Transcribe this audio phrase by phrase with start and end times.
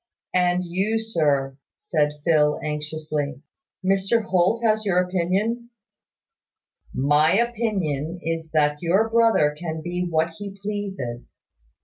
[0.33, 3.43] "And you, sir," said Phil, anxiously
[3.85, 5.69] "Mr Holt asks your opinion."
[6.91, 11.35] "My opinion is that your brother can be what he pleases.